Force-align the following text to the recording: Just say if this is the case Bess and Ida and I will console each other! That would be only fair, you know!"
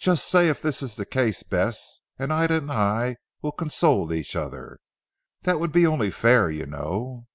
Just 0.00 0.24
say 0.28 0.48
if 0.48 0.60
this 0.60 0.82
is 0.82 0.96
the 0.96 1.06
case 1.06 1.44
Bess 1.44 2.00
and 2.18 2.32
Ida 2.32 2.56
and 2.56 2.72
I 2.72 3.18
will 3.40 3.52
console 3.52 4.12
each 4.12 4.34
other! 4.34 4.80
That 5.42 5.60
would 5.60 5.70
be 5.70 5.86
only 5.86 6.10
fair, 6.10 6.50
you 6.50 6.66
know!" 6.66 7.28